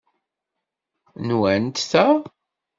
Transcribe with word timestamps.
Nwent 1.27 1.77
ta? 1.91 2.05